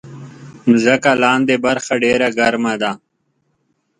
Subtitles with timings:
[0.69, 2.91] مځکه لاندې برخه ډېره ګرمه ده.